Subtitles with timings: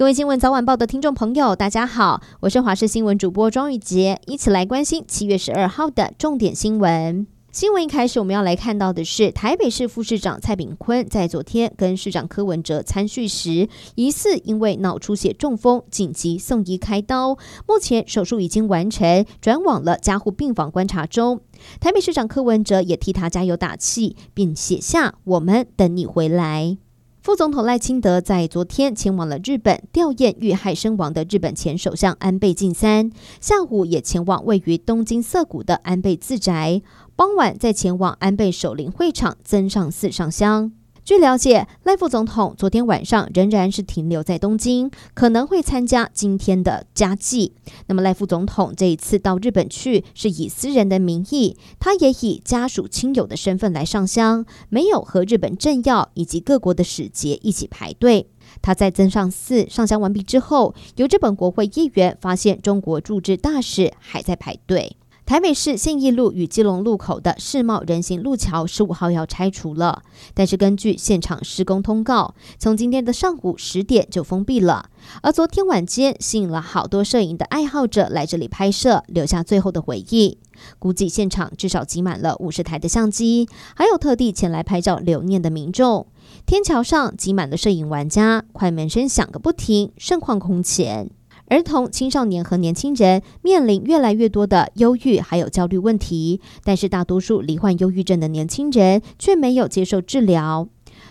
[0.00, 7.26] 各位新闻早晚报的听众朋友，大家好，我是华视新闻主播庄玉洁，一起来关心七月十二号的重点新闻。
[7.52, 17.36] 新闻一开始，我们要来看到的是台北市副市长蔡炳坤在昨天跟市长柯文哲参叙时，疑似因为脑出血中风，紧急送医开刀，
[17.68, 21.42] 目前手术已经完成，转往了加护病房观察中。
[21.78, 26.78] 台北市长柯文哲也替他加油打气，并写下“我们等你回来”。
[27.22, 33.10] 副总统赖清德在昨天前往了日本吊唁遇害身亡的日本前首相安倍晋三，
[33.42, 36.80] 下午也前往位于东京涩谷的安倍自宅，
[37.14, 40.72] 傍晚再前往安倍守灵会场增上寺上香。
[41.10, 47.52] 据了解，赖副总统昨天晚上仍然是停留在东京，可能会参加今天的家祭。
[47.88, 58.28] 那么，赖副总统这一次到日本去，是以私人的名义，他也以家属亲友的身份来上香，没有和日本政要以及各国的使节一起排队。
[58.62, 64.96] 他在增上寺上香完毕之后，有日本国会议员发现中国驻日大使还在排队。
[65.30, 70.02] 台北市信义路与基隆路口的世贸人行路桥十五号要拆除了，
[70.34, 74.90] 但是根据现场施工通告，从今天的上午十点就封闭了。
[75.22, 80.38] 而昨天晚间吸引了好多摄影的爱好者来这里拍摄，留下最后的回忆。
[80.80, 86.08] 估计现场至少挤满了五十台的相机，还有特地前来拍照留念的民众。
[86.44, 91.08] 天桥上挤满了摄影玩家，快门声响个不停，盛况空前。
[91.50, 100.68] 儿童、青少年和年轻人面临越来越多的忧郁还有焦虑问题，但是大多数罹患忧郁症的年轻人却没有接受治疗。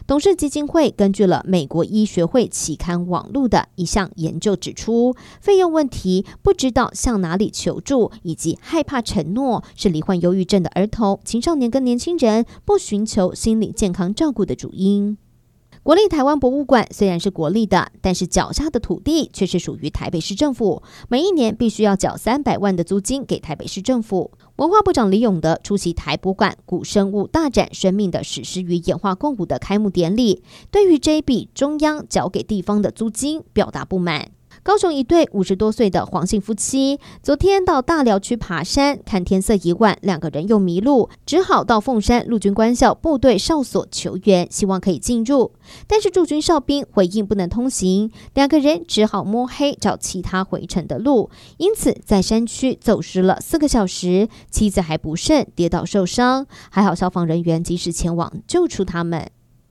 [0.08, 15.18] 董事基金会根据了美国医学会期刊网络的一项研究指出，费用问题、不知道向哪里求助以及害怕承诺，是罹患忧郁症的儿童、青少年跟年轻人不寻求心理健康照顾的主因。
[15.82, 24.32] 国立台湾博物馆虽然是国立的，但是脚下的土地却是属于台北市政府，每一年必须要缴三百万的租金给台北市政府。
[24.58, 34.32] 文化部长李永德出席台博馆古生物大展“生命的史诗与演化共舞”的开幕典礼，对于这一笔中央缴给地方的租金表达不满。
[34.62, 45.54] 高雄一对五十多岁的黄姓夫妻，昨天到大寮区爬山，看天色已晚，两个人又迷路，只好到凤山陆军官校部队哨所求援，希望可以进入。
[45.88, 59.30] 但是驻军哨兵回应不能通行，两个人只好摸黑找其他回程的路，因此在山区走失了四个小时，妻子还不慎跌倒受伤，还好消防人员及时前往救出他们。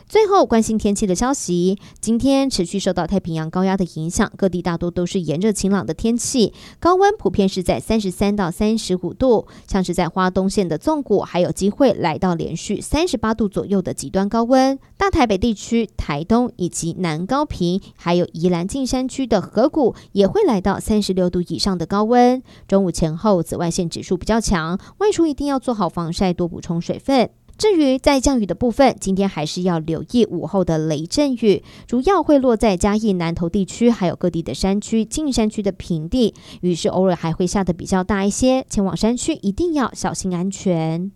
[0.08, 14.78] 最后关心天气的消息，今天持续受到太平洋高压的影响，各地大多都是炎热晴朗的天气，高温普遍是在三十三到三十五度，像是在花东县的纵谷，还有机会来到连续三十八度左右的极端高温。
[14.96, 22.42] 大台北地区、台东以及南高屏，还有宜兰近山区的河谷，也会来到三十六度以上的高温。
[22.66, 27.28] 中午前后紫外线指数比较强，外出一定要做好防晒，多补充水分。
[27.58, 41.10] 至于在降雨的部分，今天还是要留意午后的雷阵雨，主要会落在嘉义南投地区，还有各地的山区、近山区的平地，雨势偶尔还会下的比较大一些，前往山区一定要小心安全。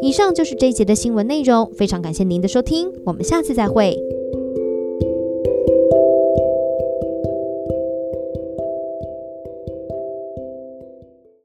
[0.00, 4.15] 以上就是这一节的新闻内容，非常感谢您的收听，我们下次再会。